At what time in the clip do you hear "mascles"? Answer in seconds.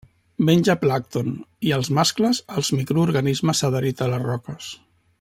1.99-2.41